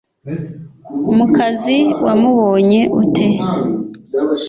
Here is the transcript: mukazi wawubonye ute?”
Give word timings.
mukazi 1.17 1.77
wawubonye 2.05 2.81
ute?” 2.99 3.27